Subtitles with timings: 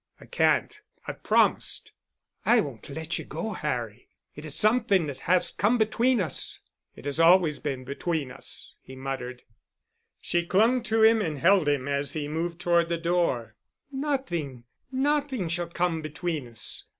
[0.19, 0.81] "I can't.
[1.07, 1.91] I've promised."
[2.43, 4.09] "I won't let you go, Harry.
[4.35, 6.59] It is something that has come between us——"
[6.95, 9.43] "It has always been—between us——" he muttered.
[10.19, 13.55] She clung to him and held him as he moved toward the door.
[13.91, 16.83] "Nothing—nothing shall come between us.